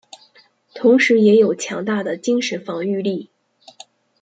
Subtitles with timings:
[0.73, 3.29] 同时也有强大的精神防御力。